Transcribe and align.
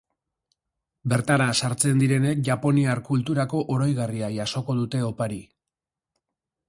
Bertara 1.11 1.45
sartzen 1.67 2.01
direnek 2.03 2.41
japoniar 2.49 3.03
kulturako 3.09 3.61
oroigarria 3.77 4.31
jasoko 4.39 4.77
dute 4.81 5.07
opari. 5.13 5.39